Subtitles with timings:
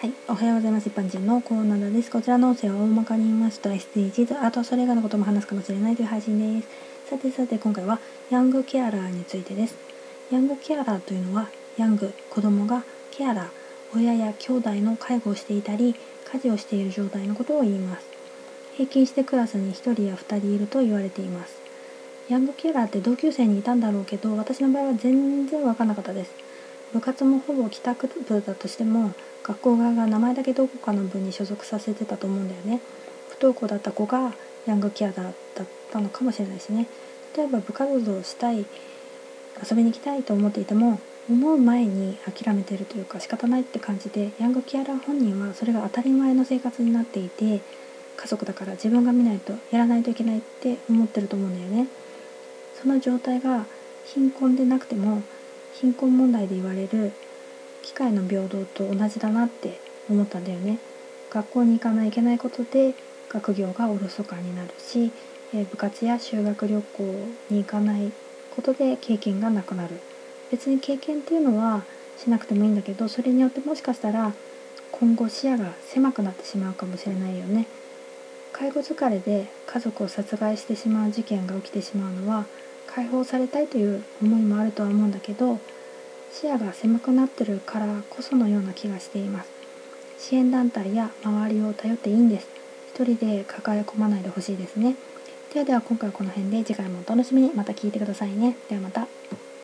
[0.00, 0.88] はい、おはようございます。
[0.88, 2.08] 一般人のコーナーです。
[2.12, 7.10] こちらの音声は大まかに言いますと SDGs、あとそれ以外のことも話すかもしれないという配信です。
[7.10, 7.98] さてさて今回は
[8.30, 9.74] ヤングケアラーについてです。
[10.30, 13.48] ヤングケアラーというのはヤング、子供がケアラー、
[13.92, 15.96] 親や兄弟の介護をしていたり
[16.32, 18.06] 家事をしている状態のことを言います。
[18.76, 21.60] 平均してクラスに1人や2人いると言われています。
[22.28, 26.30] ヤングケアラーって同級生にいたんだろうけど私の場合は全然わかんなかったです。
[26.92, 29.12] 部活もほぼ帰宅部だとしても
[29.42, 32.80] 学校側が名前だけどこかの部に所属させてたと思うんだよね。
[33.28, 34.32] 不登校だった子が
[34.66, 35.32] ヤングケアだっ
[35.90, 36.86] たのかもしれないしね。
[37.36, 38.66] 例えば部活動したい
[39.68, 47.60] 遊びに行きたいと思っていても思う前に諦めてるというか仕方ないって感じでヤングケアラー本人はそれが当たり前の生活になっていて
[48.16, 51.88] 家族だから自分が見ないとやらないといけないって思ってると思うんだよね。
[52.80, 53.66] その状態が
[54.04, 55.22] 貧困でなくても
[55.80, 57.12] 貧困問題で言われる
[57.82, 60.78] 機会の平等と同じだなって思ったんだよね。
[61.30, 62.94] 学校に行かないといけないことで
[63.28, 65.12] 学業がおろそかになるし、
[65.54, 67.02] え部活や修学旅行
[67.50, 68.10] に行かない
[68.56, 70.00] ことで経験がなくなる。
[70.50, 71.84] 別に経験っていうのは
[72.16, 74.32] しなくてもいいんだけどそれによってもしかしたら
[74.90, 77.66] 今後視野が狭くなってしまうかもしれないよね。
[78.52, 82.46] 介護疲れで家族を殺害してしまう事件が起きてしまうのは
[82.98, 85.60] 解放されたいという思いもあるとは思うんだけど
[86.32, 89.50] 視野が狭くなってるからこそのような気がしています。
[90.18, 92.48] 支援団体や周りを頼っていいんです。
[92.92, 94.96] 一人で抱え込まないでほしいですね。
[95.54, 97.52] ではでは今回はこの辺で次回もお楽しみに。
[97.54, 98.56] また聞いてくださいね。
[98.68, 99.17] ではまた。